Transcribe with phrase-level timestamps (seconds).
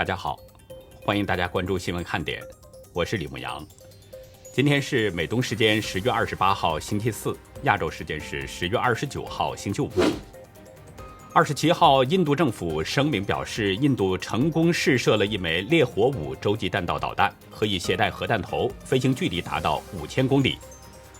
[0.00, 0.40] 大家好，
[1.04, 2.42] 欢迎大家关注新闻看点，
[2.94, 3.62] 我是李牧阳。
[4.50, 9.90] 今天是美东时间十月二十八号星期四，亚洲时间是十月二十九号星期五。
[11.34, 20.56] 二十七号，印度政府声明表示，印度成功试射了一枚烈火五洲际弹道导弹，可以携带核弹头，飞行距离达到五千公里。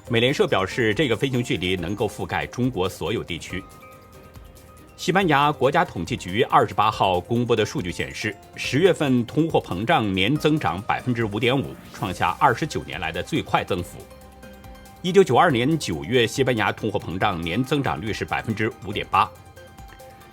[0.09, 3.63] 美联社表示，这个飞行距离能够覆盖中国所有地区。
[5.01, 13.97] 西班牙国家统计局二十八号公布的数据显示，十月份通货膨胀年增长百分之五点五，创下二十九年来的最快增幅。
[15.01, 19.27] 一九九二年九月，西班牙通货膨胀年增长率是百分之五点八。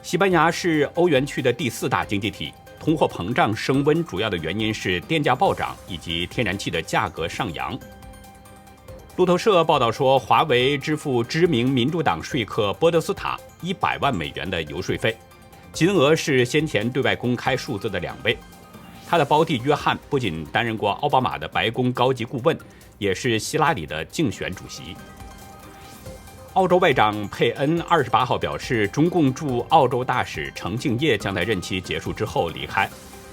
[0.02, 7.80] 西班牙是欧元区的第四大经济体，通货膨胀升温主要的原因是电价暴涨以及天然气的价格上扬。
[9.18, 15.18] 路透社报道说，华为支付知名民主党说客波德斯塔一百万美元的游说费，
[15.74, 18.38] 金额是先前对外公开数字的两倍。
[19.08, 22.56] 他的胞弟约翰不仅担任过奥巴马的白宫高级顾问，
[23.00, 24.96] 也是希拉里的竞选主席。
[26.54, 32.88] 澳洲外长佩恩二十八号表示，中共驻澳洲大使程敬业将在任期结束之后离开，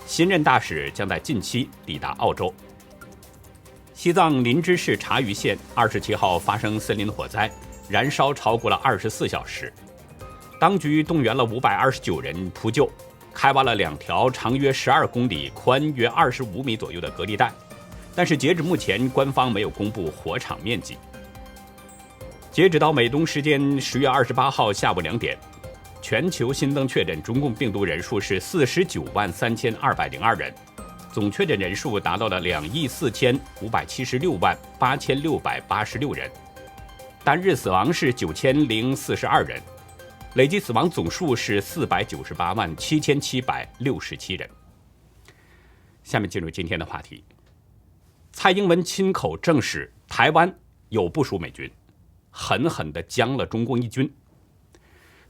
[0.06, 2.50] 新任大使将在近期抵达澳洲。
[3.94, 7.48] 西藏林芝市察隅县二十七号发生森林火灾，
[7.88, 9.72] 燃烧超过了二十四小时，
[10.58, 12.90] 当局动员了五百二十九人扑救，
[13.32, 17.52] 开挖了两条长约十二公里、宽约二十五米左右的隔离带，
[18.16, 20.98] 但是截至目前，官方没有公布火场面积。
[22.50, 25.38] 截止到美东时间十月二十八号下午两点，
[26.02, 30.52] 全球新增确诊中共病毒人数是四十九万三千二百零二人，
[31.14, 36.28] 总确诊人数达到了两亿四千五百七十六万八千六百八十六人，
[37.22, 39.62] 单日死亡是九千零四十二人，
[40.34, 44.50] 累计死亡总数是四百九十八万七千七百六十七人。
[46.02, 47.22] 下面进入今天的话题，
[48.32, 50.52] 蔡英文亲口证实台湾
[50.88, 51.70] 有部署美军。
[52.28, 54.12] 狠狠地将了中共一军。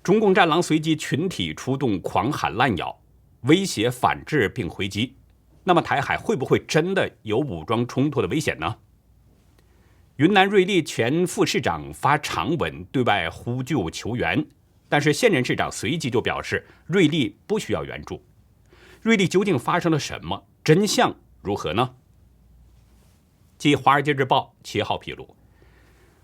[0.03, 2.99] 中共战狼随即群体出动，狂喊滥咬，
[3.43, 5.15] 威胁反制并回击。
[5.65, 8.77] 那么台海会不会真的有武装冲突的危险呢？
[10.17, 14.47] 云南瑞丽前副市长发长文对外呼救求援，
[14.89, 18.23] 但是现任市长随即就表示瑞丽不需要援助。
[19.01, 20.47] 瑞丽究竟发生了什么？
[20.63, 21.97] 真相如何呢？
[23.59, 25.35] 继《华尔街日报》七号披露。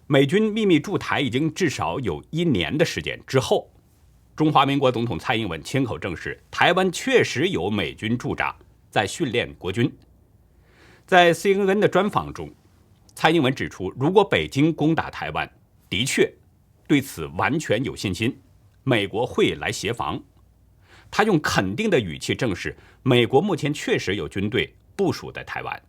[0.06, 3.70] 美军秘密驻台已经至少有一年的时间之后，
[4.36, 8.54] 中华民国总统蔡英文亲口证实，台湾确实有美军驻扎，
[8.90, 9.90] 在训练国军。
[11.06, 12.52] 在 CNN 的专访中，
[13.14, 15.50] 蔡英文指出，如果北京攻打台湾，
[15.88, 16.32] 的确
[16.86, 18.38] 对此完全有信心，
[18.84, 20.22] 美国会来协防。
[21.10, 25.82] 他用肯定的语气证实，美国目前确实有军队部署在台湾。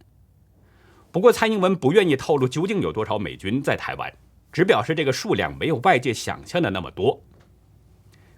[1.11, 4.11] 不过，蔡英文不愿意透露究竟有多少美军在台湾，
[4.51, 7.21] 只表示这个数量没有外界想象的那么多。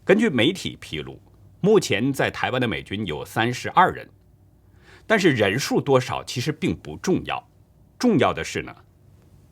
[0.04, 1.18] 根据媒体披露，
[1.62, 4.10] 目前在台湾的美军有三十二人，
[5.06, 7.46] 但是人数多少其实并不重要，
[8.00, 8.76] 重要的是呢，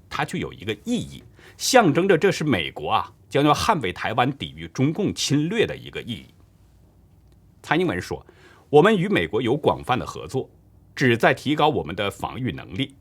[0.10, 1.24] 它具有一个意义，
[1.58, 6.26] 象征着这是美国啊将要捍卫台湾、抵御中共侵略的一个意义。
[7.62, 8.26] 蔡英文说
[8.70, 10.50] ：“我们与美国有广泛的合作，
[10.96, 12.96] 旨在提高我们的防御能力。”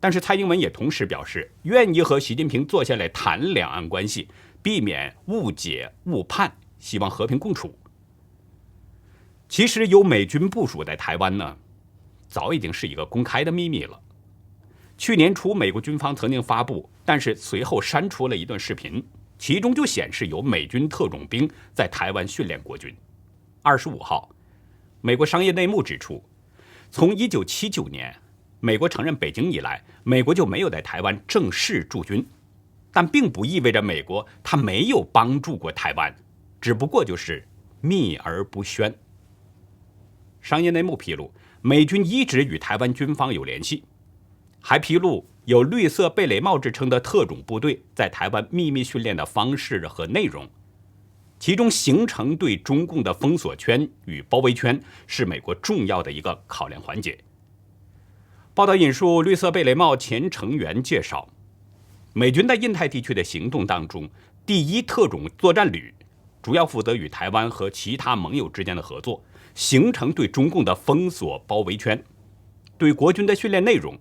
[0.00, 4.28] 但是蔡英文也同时表示，愿意和习近平坐下来谈两岸关系，
[4.62, 7.76] 避免误解误判，希望和平共处。
[9.48, 11.56] 其实有美军部署在台湾呢，
[12.28, 13.98] 早已经是一个公开的秘密了。
[14.98, 19.02] 去年初，美国军方曾经发布，但是随后删除了一段视频，
[19.38, 22.94] 其中就显示有美军特种兵在台湾训练国军。
[23.62, 24.28] 二十五号，
[25.00, 26.22] 美国商业内幕指出，
[26.90, 28.14] 从一九七九年。
[28.60, 32.26] 美国承认北京以来，美国就没有在台湾正式驻军，
[32.92, 36.12] 但并不意味着美国他没有帮助过台湾，
[36.60, 37.46] 只不过就是
[37.80, 38.92] 秘而不宣。
[40.40, 41.32] 商业内幕披露，
[41.62, 43.84] 美军一直与台湾军方有联系，
[44.60, 50.48] 还披露有“绿色贝雷帽”之称的特种部队在台湾秘密训练的方式和内容，
[51.38, 57.18] 其中形成对中共的封锁圈与包围圈是美国重要的一个考量环节。
[58.54, 61.28] 报道引述绿色贝雷帽前成员介绍，
[62.12, 64.08] 美军在印太地区的行动当中，
[64.44, 65.94] 第一特种作战旅
[66.42, 69.22] 主要负责与台湾和其他盟友之间的合作，
[69.58, 72.00] 形成对中共的封锁包围圈。
[72.78, 73.98] 对国军的训练内容，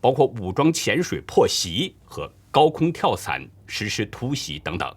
[0.00, 4.92] 包括武装潜水破袭和高空跳伞实施突袭等等。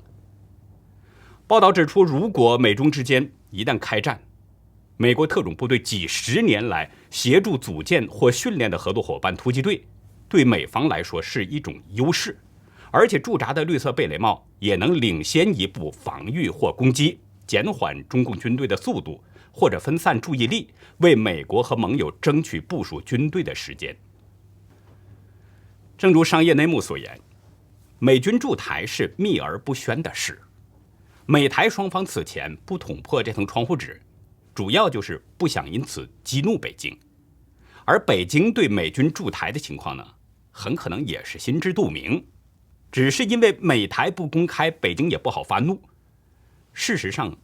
[1.45, 4.19] 报道指出，如果美中之间一旦开战，
[4.98, 9.86] 美国特种部队几十年来协助组建或训练的合作伙伴突击队，
[10.28, 12.40] 对美方来说是一种优势，
[12.90, 19.24] 而且驻扎的绿色贝雷帽也能领先一步防御或攻击，减缓中共军队的速度，
[19.54, 23.96] 或者分散注意力，为美国和盟友争取部署军队的时间。
[25.96, 27.18] 正如商业内幕所言，
[28.00, 30.42] 美军驻台是秘而不宣的事，
[31.28, 34.02] 美台双方此前不捅破这层窗户纸。
[34.56, 36.96] 主要就是不想因此激怒北京，
[37.86, 40.06] 而北京对美军驻台的情况呢，
[40.52, 42.24] 很可能也是心知肚明，
[42.92, 45.82] 只是因为美台不公开，北京也不好发怒。
[46.72, 47.36] 事实上，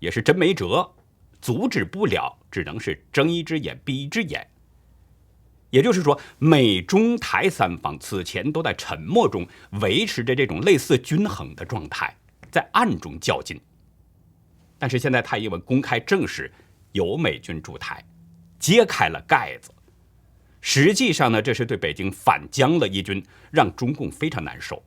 [0.00, 0.94] 也是真没辙，
[1.40, 4.46] 阻止不了，只能是睁一只眼闭一只眼。
[5.70, 9.46] 也就是说，美中台三方此前都在沉默中
[9.82, 12.16] 维持着这种类似均衡的状态，
[12.50, 13.60] 在暗中较劲。
[14.78, 16.50] 但是现在蔡英文公开证实
[16.92, 18.02] 有美军驻台，
[18.58, 19.70] 揭开了盖子。
[20.60, 24.82] 实际上呢，这是对北京反将了一军，让中共非常难受。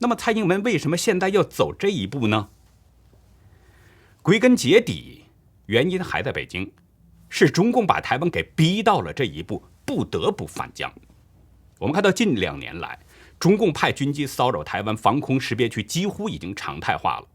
[0.00, 2.48] 那么蔡英文为什么现在要走这一步呢？
[4.22, 5.19] 归根结底，
[5.70, 6.68] 原因还在北京，
[7.28, 10.92] 是中共把台湾给逼到了这一步，不得不反将。
[11.78, 12.98] 我们看到近两年来，
[13.38, 17.28] 中共派军机骚扰台湾防空识别区，几乎已经常态化了。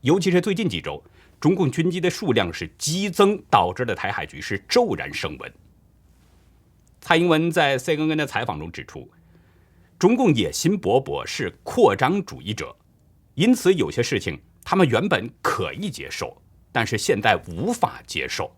[0.00, 1.04] 尤其是最近几周，
[1.38, 5.52] 中共军机的数量是激增，导致了台海局势骤然升温。
[7.02, 9.06] 蔡英文在 CNN 的采访中指出，
[9.98, 12.74] 中共野心勃勃，是扩张主义者，
[13.34, 16.34] 因此有些事情他们原本可以接受，
[16.72, 18.50] 但是现在无法接受，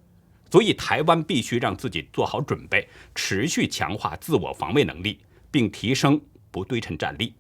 [0.51, 5.21] 所以台湾必须让自己做好准备，持续强化自我防卫能力，
[5.51, 6.21] 并提升
[6.51, 7.35] 不对称战力。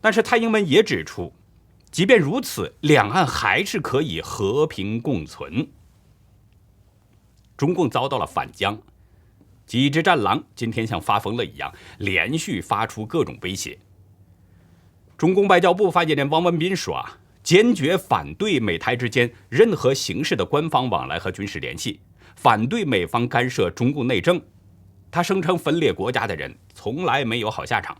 [0.00, 1.32] 但是蔡英文也指出。
[1.88, 5.66] 即便如此，两岸还是可以和平共存。
[7.56, 8.78] 中共遭到了反将，
[9.66, 13.78] 几只战狼今天像发疯了一样，连续发出各种威胁。
[15.16, 22.00] 中共外交部发言人汪文斌说：“啊，坚决反对美台之间任何形式的官方往来和军事联系，
[22.34, 24.42] 反对美方干涉中共内政。”
[25.12, 27.96] 他声称，分裂国家的人从来没有好下场。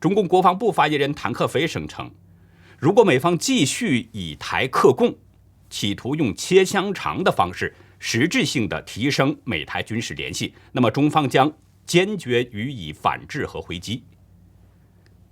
[0.00, 2.10] 中共国防部发言人谭克飞声称。
[2.76, 5.16] 如果美方继续以台克共，
[5.70, 11.52] 企图用切香肠的方式实质性的提升美台军事联系，那么中方将
[11.86, 14.02] 坚决予以反制和回击。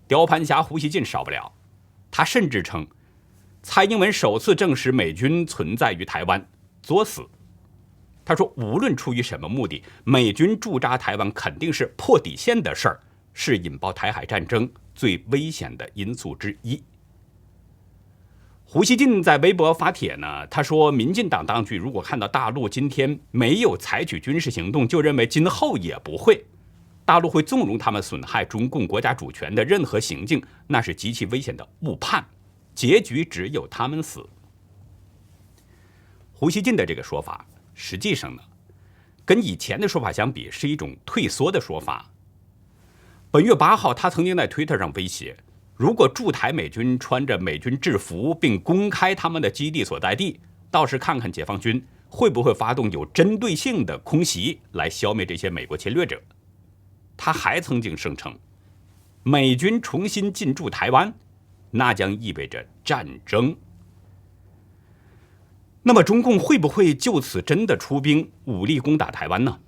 [0.06, 1.52] 雕盘侠胡锡进少不了，
[2.16, 2.86] 他甚至称，
[3.60, 6.48] 蔡英文首次证实美军存在于台湾，
[6.80, 7.26] 作死。
[8.24, 13.00] 他说，无论出于什么目的，美军驻扎台湾肯定是破底线的事儿，
[13.32, 16.80] 是引爆台海战争最危险的因素之一。
[18.64, 26.44] 胡锡进在微博发帖呢，他说：“民进党当局如果看到大陆今天没有采取军事行动，就认为今后也不会，
[27.04, 32.24] 大陆会纵容他们损害中共国家主权的任何行径，那是极其危险的误判，
[32.74, 34.26] 结局只有他们死。”
[36.32, 38.42] 胡锡进的这个说法，实际上呢，
[39.24, 42.10] 跟以前的说法相比，是一种退缩的说法。
[43.30, 45.36] 本月八号，他曾经在推特上威胁。
[45.76, 50.40] 如果驻台美军穿着美军制服并公开他们的基地所在地，
[50.70, 56.20] 倒是看看解放军会不会发动有针对性的空袭来消灭这些美国侵略者。
[57.16, 58.38] 他还曾经声称，
[59.22, 61.14] 美军重新进驻台湾，
[61.70, 63.56] 那将意味着战争。
[65.82, 69.60] 那么中共会不会就此真的出兵武力攻打台湾呢？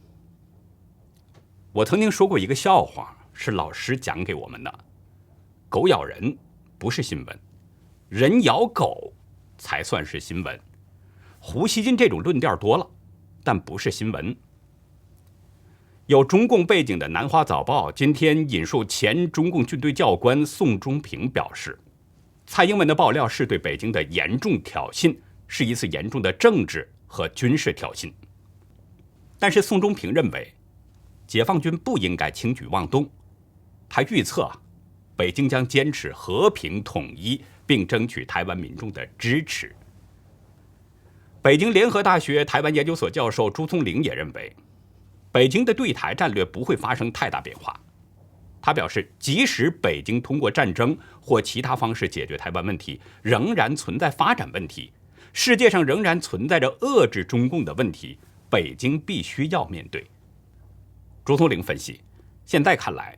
[1.73, 4.79] 我曾经说过一个笑话，是老师讲给我们的。
[5.69, 6.37] 狗咬人
[6.79, 7.39] 不是新闻，
[8.09, 9.13] 人咬狗
[9.59, 10.59] 才算是新闻。
[11.39, 12.91] 胡锡进这种论调多了，
[13.45, 14.35] 但不是新闻。
[16.07, 21.77] 有中共背景的《南华早报》今天引述前中共军队教官宋忠平表示，
[22.47, 25.17] 蔡英文的爆料是对北京的严重挑衅，
[25.49, 28.13] 是一次严重的政治和军事挑衅。
[29.37, 30.55] 但是宋忠平认为，
[31.27, 33.09] 解放军不应该轻举妄动。
[33.89, 34.49] 他预测。
[35.17, 39.75] 北京将坚持和平统一，并争取台湾民众的支持。
[41.41, 44.55] 北京联合大学台湾研究所教授朱聪玲也认为，
[45.37, 47.79] 北京的对台战略不会发生太大变化。
[48.63, 54.91] 他表示，即使北京通过战争或其他方式解决台湾问题，仍然存在发展问题，
[55.35, 60.07] 世界上仍然存在着遏制中共的问题，北京必须要面对。
[61.23, 62.01] 朱松龄分析，
[62.47, 63.15] 现在看来，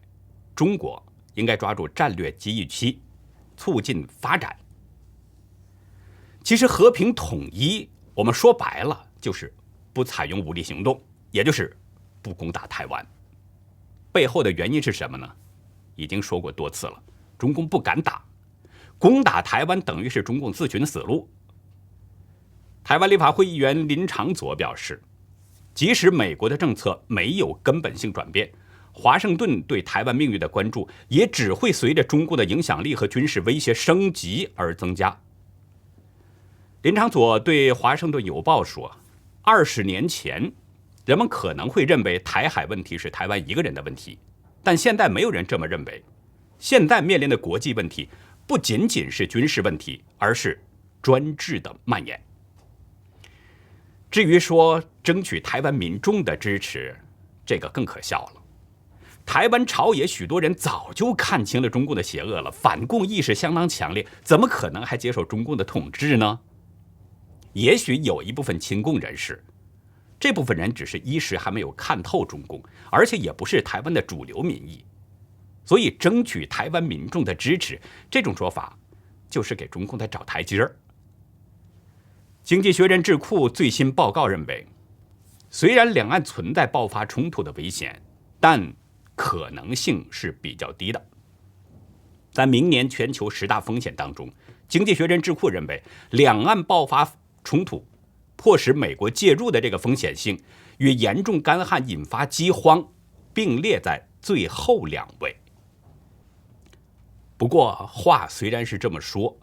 [0.56, 1.00] 中国。
[1.34, 3.00] 应该抓住战略机遇期，
[3.56, 4.56] 促进发展。
[6.42, 9.54] 其实和平统一我们说白了就是
[9.92, 11.76] 不采用武力行动，也就是
[12.22, 13.06] 不攻打台湾。
[14.12, 15.28] 背后的原因是什么呢？
[15.96, 17.02] 已经说过多次了，
[17.36, 18.24] 中共不敢打，
[18.98, 21.28] 攻打台湾等于是中共自寻死路。
[22.84, 25.02] 台湾立法会议员林长佐表示，
[25.74, 28.50] 即使美国的政策没有根本性转变，
[28.92, 35.20] 华盛顿对台湾命运的关注也只会随着中共的影响力和军事威胁升级而增加。
[36.82, 38.90] 林长佐对《华盛顿邮报》说
[39.42, 40.52] ：“二十年前，
[41.08, 44.18] 人们可能会认为台海问题是台湾一个人的问题。”
[44.62, 46.04] 但现在没有人这么认为。
[46.58, 48.10] 现在面临的国际问题
[48.46, 50.62] 不仅仅是军事问题，而是
[51.00, 52.22] 专制的蔓延。
[54.10, 56.94] 至于说争取台湾民众的支持，
[57.46, 58.42] 这个更可笑了。
[59.24, 66.40] 台湾朝野许多人早就看清了中共的邪恶了，反共意识相当强烈，怎么可能还接受中共的统治呢？
[67.54, 69.42] 也许有一部分亲共人士。
[70.20, 74.84] 这部分人只是一时还没有看透中共，而且也不是台湾的主流民意，
[75.64, 78.76] 所以争取台湾民众的支持，这种说法
[79.30, 80.74] 就是给中共在找台阶儿。
[82.42, 84.66] 经济学人智库最新报告认为，
[85.50, 88.00] 虽然两岸存在爆发冲突的危险，
[88.40, 88.72] 但
[89.14, 91.06] 可能性是比较低的。
[92.32, 94.32] 在明年全球十大风险当中，
[94.68, 97.08] 经济学人智库认为，两岸爆发
[97.44, 97.86] 冲突。
[98.38, 100.40] 迫使美国介入的这个风险性，
[100.78, 102.88] 与严重干旱引发饥荒
[103.34, 105.36] 并列在最后两位。
[107.36, 109.36] 不过话虽然是这么说，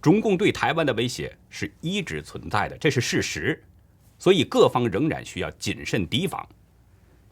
[0.00, 3.62] 中共对台湾的威胁是一直存在的，这是事实。
[4.18, 6.48] 所以各方仍然需要谨慎提防，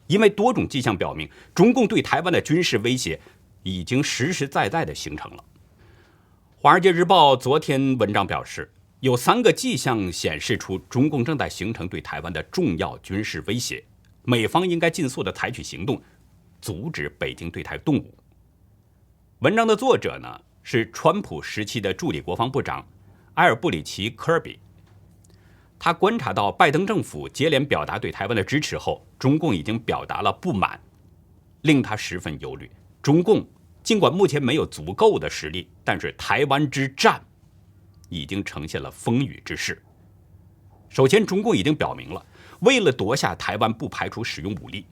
[0.05, 3.19] 因为多种迹象表明，中共对台湾的军事威胁
[3.63, 5.37] 已经实实在在的形成了。
[6.61, 8.71] 《华尔街日报》昨天文章表示。
[9.01, 13.83] 有三个迹象显示出中共正在形成对台湾的重要军事威胁，
[14.23, 15.99] 美方应该尽速的采取行动，
[16.61, 18.13] 阻止北京对台动武。
[19.39, 22.87] 文章的作者呢是川普时期的助理国防部长
[23.33, 24.59] 埃尔布里奇·科尔比，
[25.79, 30.79] 他观察到拜登政府接连表达对台湾的支持后，中共已经表达了不满，
[31.63, 32.69] 令他十分忧虑。
[33.01, 33.43] 中共
[33.81, 37.19] 尽管目前没有足够的实力，但是台湾之战。
[38.11, 39.81] 已经呈现了风雨之势。
[40.89, 42.23] 首先，中共已经表明了，
[42.59, 44.85] 为了夺下台湾，不排除使用武力。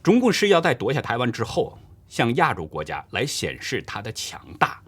[0.00, 1.76] 中共是要在夺下台湾之后，
[2.06, 4.80] 向亚洲国家来显示它的强大，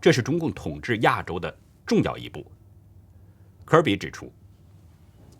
[0.00, 1.54] 这是中共统治亚洲的
[1.86, 2.50] 重要一步。
[3.66, 4.32] 科尔比指出，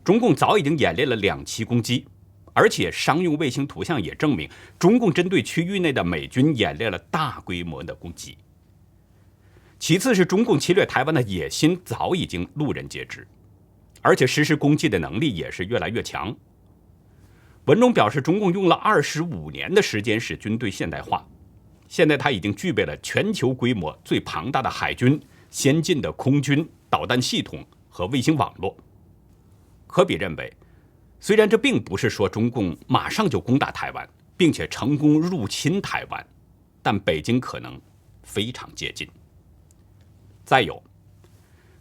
[0.04, 2.06] 中共早已经演练了两栖攻击，
[2.52, 4.46] 而且商用卫星图像也证明，
[4.78, 8.36] 中共针对区域内的美军演练了大规模的攻击。
[9.78, 13.26] 其次是中共侵略台湾的野心早已经路人皆知，
[14.02, 16.34] 而且实施攻击的能力也是越来越强。
[17.66, 21.24] 文中表示，中共用了二十五年的时间使军队现代化，
[21.86, 25.20] 现在他已经具备了全球规模最庞大的海军、
[25.50, 28.76] 先进的空军、导弹系统和卫星网络。
[29.86, 30.52] 科比认为，
[31.20, 36.26] 虽然这并不是说中共马上就攻打台湾，并且成功入侵台湾，
[36.82, 37.80] 但北京可能
[38.22, 39.08] 非常接近。
[40.48, 40.82] 再有，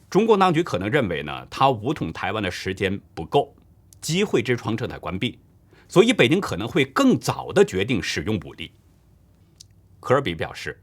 [0.09, 3.55] 中共当局可能认为呢，他武统台湾的时间不够，
[4.01, 5.39] 机会之窗正在关闭，
[5.87, 8.73] 所以北京可能会更早的决定使用武力。
[10.01, 10.77] 科尔比表示，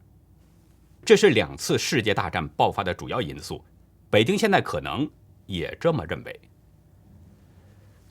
[1.04, 3.62] 这是两次世界大战爆发的主要因素，
[4.08, 5.06] 北京现在可能
[5.44, 6.40] 也这么认为。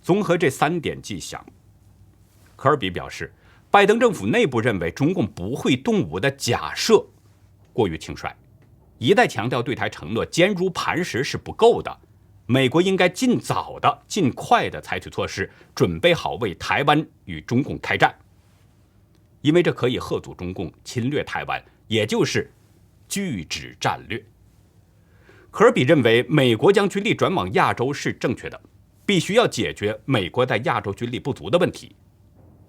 [0.03, 1.43] 综合这三点迹象，
[2.55, 3.33] 科尔比表示，
[3.71, 7.03] 拜登政府内部认为中共不会动武的假设
[7.73, 8.31] 过于轻率。
[9.03, 11.99] 一再强调对台承诺坚如磐石是不够的，
[12.45, 18.15] 美国应该尽早的、尽快的采取措施，准备好为台湾与中共开战，
[19.41, 22.49] 因为这可以贺阻中共侵略台湾，也就是
[23.09, 24.23] 拒止战略。
[25.51, 28.57] 科尔比认为，美国将军力转往亚洲是正确的，
[29.05, 31.93] 必须要解决美国在亚洲军力不足的问题，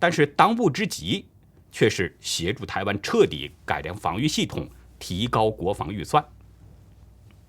[0.01, 1.29] 但是当务之急
[1.71, 4.69] 却是协助台湾彻底改良防御系统。
[5.05, 6.25] 提高国防预算。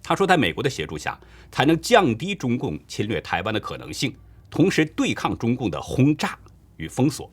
[0.03, 1.17] 他说，在美国的协助下，
[1.50, 4.13] 才能降低中共侵略台湾的可能性，
[4.50, 6.38] 同时对抗中共的轰炸
[6.75, 7.31] 与封锁。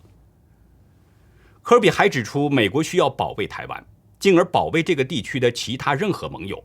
[1.61, 3.85] 科比还指出，美国需要保卫台湾，
[4.21, 6.63] 进而保卫这个地区的其他任何盟友，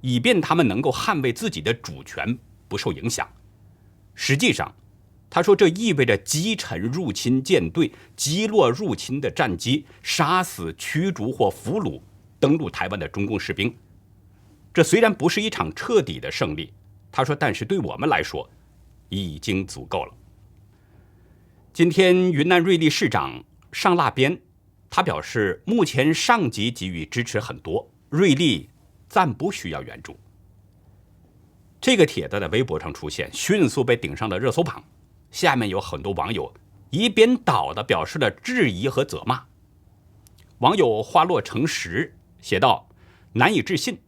[0.00, 3.28] 以便他们能够捍卫自己的主权不受影响。
[4.14, 4.74] 实际上，
[5.28, 12.00] 他说，这意味着击沉入侵舰队，击落入侵的战机，杀死、驱逐或俘虏。
[12.44, 13.74] 登陆台湾的中共士兵，
[14.74, 16.74] 这虽然不是一场彻底的胜利，
[17.10, 18.46] 他说，但是对我们来说，
[19.08, 20.12] 已经足够了。
[21.72, 24.38] 今天，云南瑞丽市长上腊边，
[24.90, 28.68] 他表示，目前上级给予支持很多，瑞丽
[29.08, 30.14] 暂不需要援助。
[31.80, 34.84] 这个帖子在微博上出现，迅速被顶上了热搜榜。
[35.30, 36.52] 下面有很多网友
[36.90, 39.42] 一边倒的表示了质疑和责骂。
[40.58, 42.86] 网友花落成石写道
[43.32, 43.98] ：“难以置信，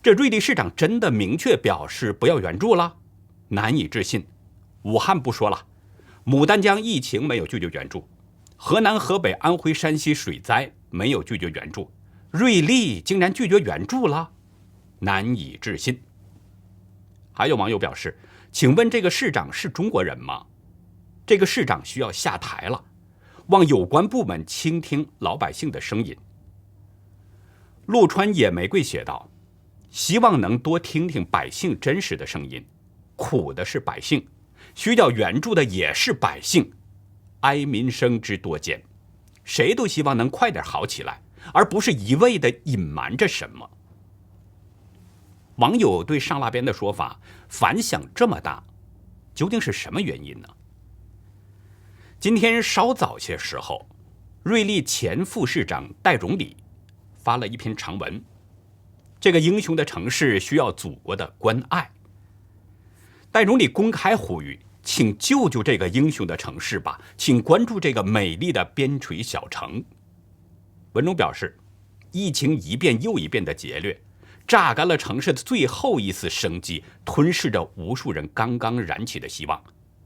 [0.00, 2.94] 这瑞丽市长真的明确表示不要援助了？
[3.48, 4.24] 难以置信，
[4.82, 5.66] 武汉不说了。”
[6.24, 8.08] 牡丹江疫情没有拒绝援助，
[8.56, 11.90] 河南、河北、安徽、山西水灾没有拒绝援助，
[12.30, 14.30] 瑞丽竟然拒绝援助了，
[15.00, 16.00] 难以置信。
[17.32, 18.16] 还有网友表示
[18.52, 20.46] ：“请问这个市长是中国人吗？
[21.26, 22.84] 这个市长需要下台了，
[23.48, 26.16] 望有关部门倾听老百姓的声音。”
[27.86, 29.28] 陆川野玫瑰写道
[29.90, 32.64] ：“希望能多听听百姓真实的声音，
[33.16, 34.26] 苦的是百姓。”
[34.74, 36.70] 需要援助的也是百姓，
[37.40, 38.82] 哀民生之多艰，
[39.42, 41.22] 谁都希望能快点好起来，
[41.54, 43.70] 而不是一味的隐瞒着什么。
[45.56, 48.62] 网友对上那边的说法反响这么大，
[49.34, 50.48] 究竟是什么原因呢？
[52.18, 53.88] 今天稍早些时候，
[54.42, 56.54] 瑞丽前副市长戴荣礼
[57.26, 58.22] 发了一篇长文，
[59.18, 61.90] 这个英雄的城市需要祖国的关爱。
[63.32, 64.56] 戴荣礼公开呼吁。
[64.86, 66.96] 请救救这个英雄的城市吧！
[67.16, 69.82] 请关注这个美丽的边陲小城。
[70.92, 71.58] 文中表示，
[72.12, 74.00] 疫情一遍又一遍的劫掠，
[74.46, 79.60] 榨干了城市的最后一丝生机，吞噬着无数人刚刚燃起的希望，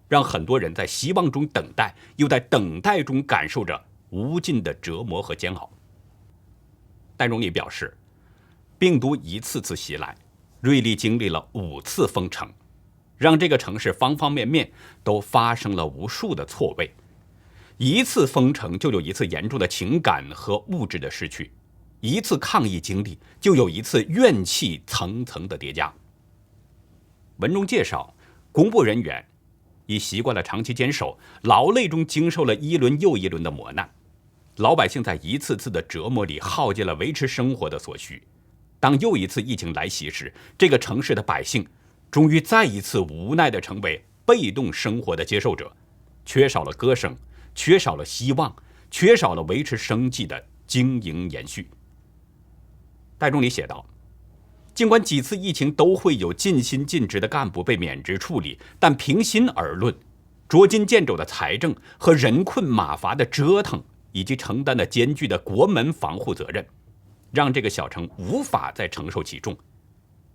[0.09, 5.71] 让很多人在希望中等待，又在等待中感受着无尽的折磨和煎熬。
[7.21, 7.95] 戴荣利表示，
[8.79, 10.17] 病毒一次次袭来，
[10.63, 12.51] 瑞丽经历了五次封城。
[13.19, 14.73] 让这个城市方方面面
[15.05, 16.91] 都发生了无数的错位，
[17.77, 21.53] 一次封城就有一次严重的情感和物质的失去，
[22.01, 25.93] 一次抗疫经历就有一次怨气层层的叠加。
[27.37, 28.15] 文中介绍，
[28.51, 29.23] 公务人员
[29.85, 33.93] 已习惯了长期坚守，劳累中经受了一轮又一轮的磨难，
[34.61, 38.23] 老百姓在一次次的折磨里耗尽了维持生活的所需。
[38.79, 41.67] 当又一次疫情来袭时，这个城市的百姓。
[42.11, 45.73] 终于再一次无奈地成为被动生活的接受者，
[46.27, 47.17] 缺少了歌声，
[47.55, 48.53] 缺少了希望，
[48.91, 51.71] 缺少了维持生计的经营延续。
[53.17, 53.87] 戴仲礼写道
[54.75, 59.95] ：“尽管几次疫情都会有尽心尽职的干部被免职处理，但平心而论，
[60.49, 63.81] 捉襟见肘的财政和人困马乏的折腾，
[64.13, 66.67] 以及承担的艰巨的国门防护责任，
[67.33, 69.57] 让这个小城无法再承受其重。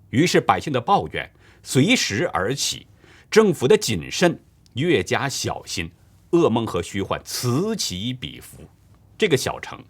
[0.10, 1.30] 于是百姓的抱怨。”
[1.68, 2.86] 随时而起，
[3.28, 4.40] 政府的谨慎
[4.74, 5.90] 越加小心，
[6.30, 8.60] 噩梦和虚幻此起彼伏。
[9.18, 9.84] 这个小城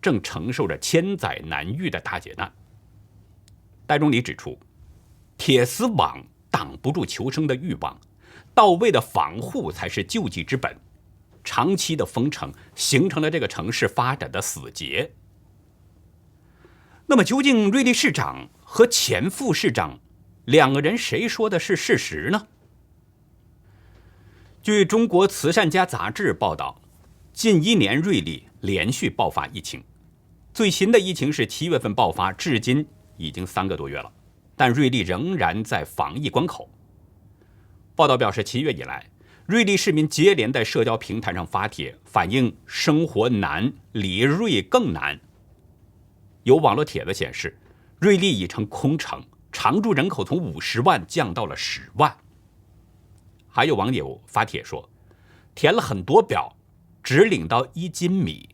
[0.00, 2.52] 正承受着千载难遇的大劫难。
[3.84, 4.56] 戴忠礼指出，
[5.36, 8.00] 铁丝网挡不住求生的欲望，
[8.54, 10.72] 到位的防护才是救济之本。
[11.44, 15.12] 长期的封城形成了这个城市发展的死结。
[17.06, 19.98] 那么，究竟瑞丽市长和前副市长？
[20.44, 22.46] 两个人谁说的是事实呢？
[24.62, 26.80] 据中国慈善家杂志报道，
[27.34, 29.84] 近一年瑞丽连续爆发疫情，
[30.54, 32.86] 最新的疫情是七月份爆发，至今
[33.18, 34.10] 已经三个多月了，
[34.56, 36.68] 但瑞丽仍然在防疫关口。
[37.94, 39.06] 报道表示，七月以来，
[39.48, 45.18] 瑞丽市民接连在社交平台上发帖，反映生活难，离瑞更难。
[46.42, 47.58] 有网络帖子显示，
[47.98, 49.24] 瑞丽已成空城。
[49.50, 52.14] 常住人口从五十万降到了十万。
[53.48, 54.86] 还有网友发帖说，
[55.54, 56.54] 填了很多表，
[57.02, 58.50] 只领到一斤米，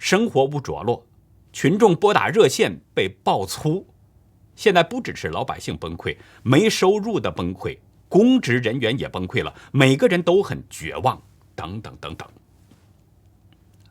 [0.00, 1.06] 生活无着落。
[1.52, 3.86] 群众拨打热线被爆粗。
[4.56, 7.78] 现在不只是老百姓崩溃，没收入的崩溃，
[8.08, 11.20] 公职人员也崩溃了，每个人都很绝望。
[11.54, 12.28] 等等等等。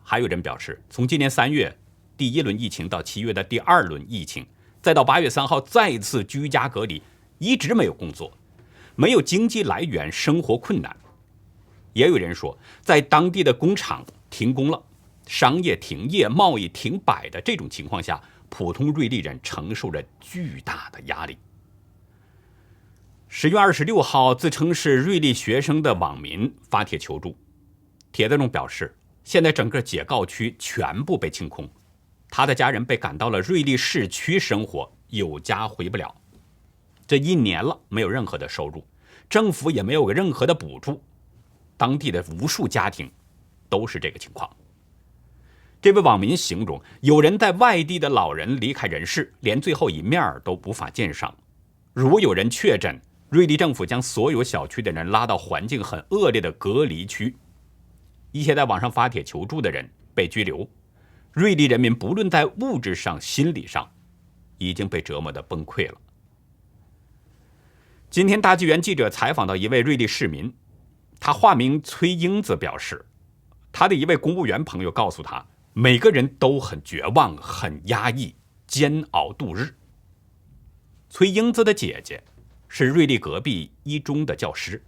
[0.02, 1.78] 还有人表示，从今年三月
[2.16, 4.46] 第一轮疫情到七月的第二轮疫情。
[4.82, 7.04] 再到八月三号再次居家隔离，
[7.40, 8.32] 一直没有工作，
[8.96, 10.96] 没有经济来源，生活困难。
[11.92, 14.82] 也有人说，在当地的工厂停工了，
[15.26, 21.38] 商业停业，贸易停摆的这种情况下，普通瑞丽人承受着巨大的压力。
[23.30, 27.38] 十月二十六号，自称是瑞丽学生的网民发帖求助，
[28.14, 31.70] 帖子中表示，现在整个解告区全部被清空。
[32.30, 36.16] 他的家人被赶到了瑞丽市区生活，有家回不了。
[37.06, 38.82] 这一年了，没有任何的收入，
[39.30, 41.02] 政府也没有个任何的补助，
[41.76, 43.12] 当地的无数家庭
[43.68, 44.50] 都是这个情况。
[45.82, 51.36] 这位网民形容，有人在外地的老人离开人世，连最后一面都无法见上。
[51.94, 57.36] 如有人确诊，瑞丽政府将所有小区的人拉到环境很恶劣的隔离区。
[58.32, 60.68] 一些在网上发帖求助的人被拘留。
[61.34, 63.90] 瑞丽人民不论在物质上、心理上，
[64.58, 65.98] 已经被折磨的崩溃了。
[68.10, 70.54] 今天，大纪元记者采访到一位瑞丽市民，
[71.20, 73.06] 他化名崔英子，表示，
[73.72, 75.46] 他的一位公务员朋友告诉他。
[75.74, 78.34] 每个人都很绝望、很压抑、
[78.66, 79.76] 煎熬度日。
[81.08, 82.24] 崔英子的姐姐
[82.68, 84.84] 是瑞丽隔壁一中的教师，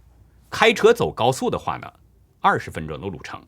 [0.50, 1.92] 开车走高速的话呢，
[2.40, 3.42] 二十分钟的路程。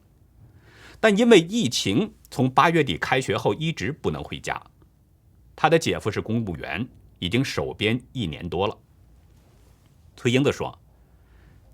[1.01, 4.61] 但因为疫情，从八月底开学后一直不能回家。
[5.55, 8.79] 他的姐夫是公务员，已经守边一年多了。
[10.16, 10.79] 崔英子说：“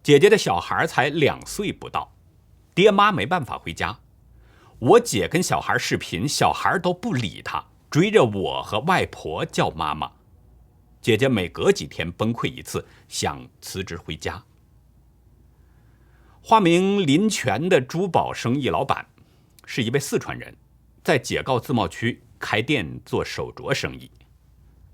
[0.03, 2.13] 姐姐的小孩才两岁不到，
[2.75, 3.99] 爹妈没办法回家。”
[4.81, 10.13] 我姐跟小孩视频，小孩都不理她，追着我和外婆叫妈妈。
[11.01, 14.43] 姐姐每隔几天崩溃一次，想辞职回家。
[16.41, 19.07] 化名林泉的珠宝生意老板，
[19.65, 20.57] 是一位四川人，
[21.03, 24.11] 在解告自贸区开店做手镯生意。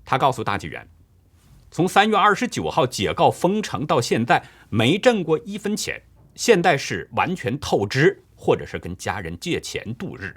[0.03, 0.87] 他告诉大纪元，
[1.71, 6.01] 从三月二十九号解告封城到现在，没挣过一分钱，
[6.35, 8.21] 现在是完全透支。
[8.37, 10.35] 或者是跟家人借钱度日。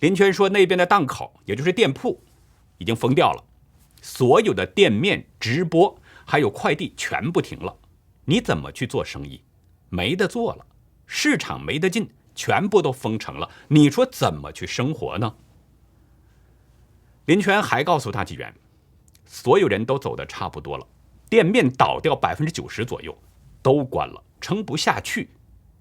[0.00, 2.22] 林泉说，那边的档口，也就是店铺，
[2.76, 3.42] 已经封掉了，
[4.06, 7.76] 所有的店面、直播还有快递全部停了。
[8.24, 9.42] 你怎么去做生意？
[9.88, 10.64] 没得做了，
[11.06, 13.50] 市场没得进，全部都封城了。
[13.66, 15.34] 你说怎么去生活呢？
[17.24, 18.54] 林泉还告诉大纪元，
[19.24, 20.86] 所有人都走的差不多了，
[21.28, 23.12] 店面倒掉百分之九十左右，
[23.60, 25.28] 都关了，撑不下去。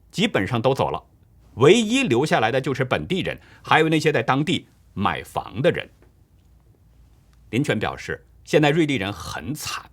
[0.10, 1.04] 基本上都走了，
[1.58, 5.88] 唯一留下来的就是本地人，还有那些在当地买房的人。
[7.49, 9.89] 林泉表示，现在瑞丽人很惨，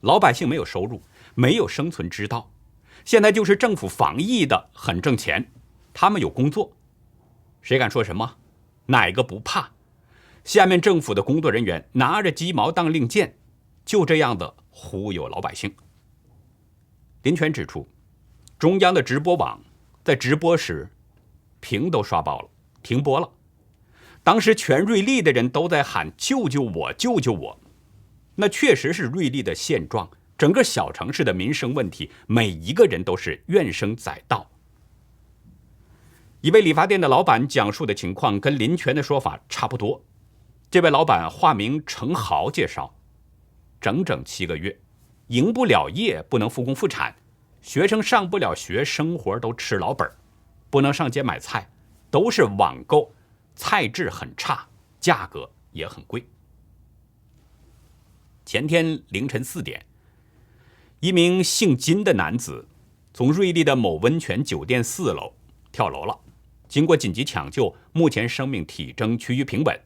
[0.00, 1.02] 老百姓没有收入，
[1.34, 2.50] 没有生存之道。
[3.04, 5.50] 现在就是政府防疫的很挣钱，
[5.94, 6.72] 他们有工作，
[7.62, 8.36] 谁敢说什么？
[8.86, 9.70] 哪个不怕？
[10.44, 13.36] 下面政府的工作人员拿着鸡毛当令箭，
[13.84, 15.74] 就这样的忽悠老百姓。
[17.22, 17.88] 林泉指出。
[18.58, 19.60] 中央的直播网
[20.02, 20.90] 在直播时，
[21.60, 22.48] 屏都刷爆了，
[22.82, 23.30] 停播了。
[24.28, 27.58] 当时全瑞丽的人都在喊“救救我，救救我”，
[28.36, 30.06] 那确实是瑞丽的现状。
[30.36, 34.46] 整个小城市的民生问题，每一个人都是怨声载道。
[36.42, 40.04] 一位理发店的老板讲述的情况跟林泉的说法差不多。
[40.70, 42.94] 这位老板化名程豪介绍，
[43.80, 44.78] 整整七个月，
[45.28, 47.16] 营不了业，不能复工复产。
[47.62, 50.06] 学生上不了学，生活都吃老本
[50.68, 51.70] 不能上街买菜，
[52.10, 53.10] 都是网购，
[53.58, 54.68] 菜质很差，
[55.00, 56.24] 价格也很贵。
[58.46, 59.84] 前天凌晨四点，
[61.00, 62.68] 一名姓金的男子
[63.12, 65.34] 从瑞丽的某温泉酒店四楼
[65.72, 66.16] 跳楼了，
[66.68, 69.78] 经过紧急抢救，目前生命体征趋于平稳。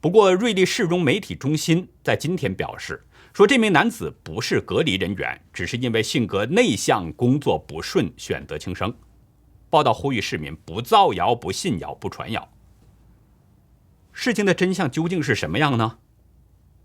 [0.00, 3.04] 不过，瑞丽市容媒体中心在今天表示。
[3.32, 8.92] 说这名男子不是隔离人员，只是因为性格内向、工作不顺，选择轻生。
[9.68, 12.48] 报道呼吁市民不造谣、不信谣、不传谣。
[14.18, 15.98] 事情的真相究竟是什么样呢？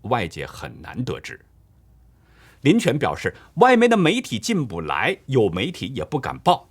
[0.02, 1.40] 外界很难得知。
[2.60, 6.68] 林权表示，外面的媒体进不来，有媒体也不敢报。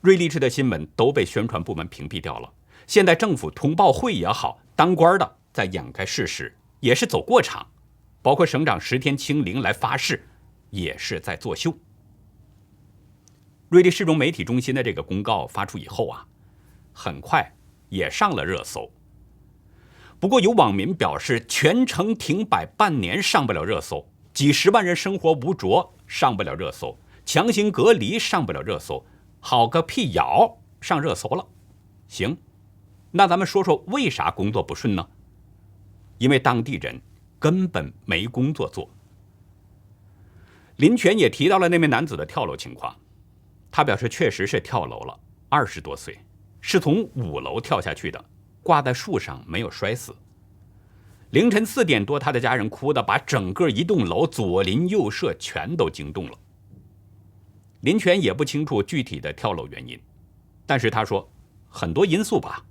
[0.00, 2.52] 瑞丽市的新闻都被宣传部门屏蔽掉了。
[2.88, 7.64] 现在政府通报会也好，当官的在掩盖事实，也是走过场。
[8.22, 10.26] 包括省长十天清零来发誓，
[10.70, 11.72] 也是在作秀。
[13.68, 16.26] 瑞丽市容媒体中心的这个公告发出以后啊，
[16.92, 17.54] 很快
[17.88, 18.90] 也上了热搜。
[20.18, 29.04] 不过有网民表示，全城停摆半年上不了热搜，几十万人生活无着上不了热搜，强行隔离上不了热搜，
[29.40, 31.46] 好个屁谣上热搜了。
[32.08, 32.36] 行，
[33.10, 35.06] 那咱们说说为啥工作不顺呢？
[36.18, 37.00] 因为当地人。
[37.38, 38.88] 根本没工作做。
[40.76, 42.96] 林泉也提到了那名男子的跳楼情况，
[43.70, 46.18] 他表示确实是跳楼了，二十多岁，
[46.62, 48.24] 是从五楼跳下去的，
[48.66, 50.12] 挂在树上没有摔死。
[51.30, 56.36] 凌晨四点多，他的家人哭的把整个一栋楼左邻右舍全都惊动了。
[57.82, 59.96] 林泉也不清楚具体的跳楼原因，
[60.66, 61.30] 但是他说
[61.68, 62.64] 很多因素吧，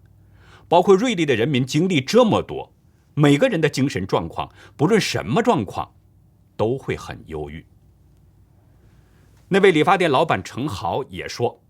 [0.67, 2.69] 包括瑞丽的人民经历这么多。
[3.13, 5.89] 每个人的精神状况，不论什么状况，
[6.57, 7.65] 都会很忧郁，
[9.47, 11.61] 那位理发店老板程豪也说，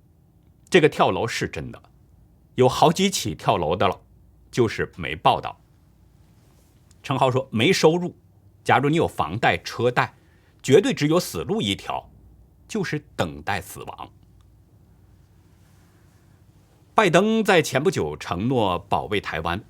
[0.68, 1.80] 这个跳楼是真的，
[2.56, 4.02] 有好几起跳楼的了，
[4.56, 5.60] 就是没报道。
[7.04, 8.16] 程豪说没收入，
[8.64, 10.14] 假如你有房贷车贷，
[10.64, 12.10] 绝对只有死路一条，
[12.66, 14.10] 就是等待死亡。
[16.94, 19.62] 拜登在前不久承诺保卫台湾，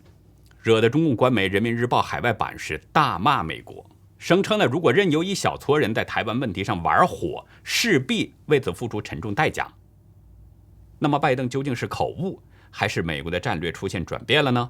[0.62, 9.68] 惹得中共官媒《人民日报》海外版是大骂美国，声称呢，如果任由一小撮人在台湾问题上玩火，势必为此付出沉重代价。
[11.00, 12.40] 那么，拜登究竟是口误，
[12.78, 14.70] 还是美国的战略出现转变了呢？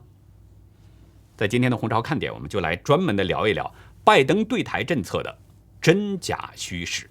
[1.36, 5.40] 在今天的红潮看点，我们就来专门的聊一聊拜登对台政策的
[5.82, 7.10] 真假虚实。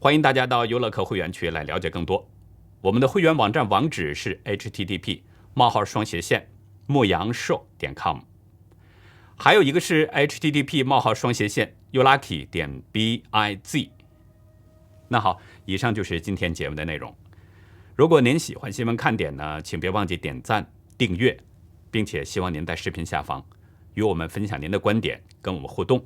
[0.00, 2.28] 欢迎大家到优乐客会员区来了解更多。
[2.80, 5.22] 我们的会员网站网址是 http:
[5.54, 6.50] 冒号双斜线
[6.86, 8.18] 牧羊兽点 com，
[9.36, 13.90] 还有一个是 http: 冒号双斜线 youlucky 点 biz。
[15.06, 17.14] 那好，以上就是今天节目的内容。
[17.96, 21.38] 如果您喜欢新闻看点呢，请别忘记点赞、订阅，
[21.92, 23.44] 并且希望您在视频下方
[23.94, 26.04] 与我们分享您的观点，跟我们互动。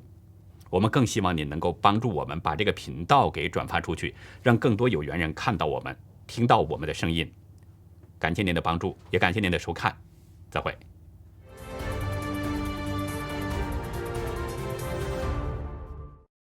[0.69, 5.97] 我们更希望您能够帮助我们把这个频道给转发出去，让更多有缘人看到我们。
[6.27, 7.27] 听到我们的声音，
[8.19, 9.97] 感谢您的帮助，也感谢您的收看，
[10.51, 10.77] 再会。